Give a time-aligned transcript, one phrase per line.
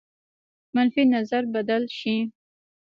[0.75, 2.15] منفي نظر بدل شي.